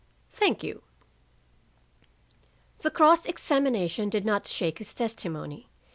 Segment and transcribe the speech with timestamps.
[0.31, 0.81] "Thank you."
[2.79, 5.69] The cross examination did not shake his testimony.